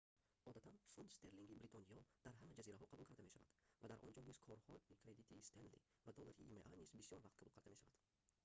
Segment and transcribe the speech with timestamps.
[0.51, 3.49] одатан фунт стерлинги бритониё дар ҳама ҷазираҳо қабул карда мешавад
[3.81, 5.69] ва дар онҷо низ корҳои кредитии стенли
[6.05, 7.99] ва доллари има низ бисёр вақт қабул карда мешавад